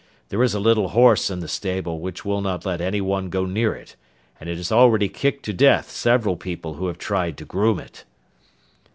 [0.29, 3.75] There is a little horse in the stable which will not let anyone go near
[3.75, 3.95] it,
[4.39, 8.03] and it has already kicked to death several people who have tried to groom it.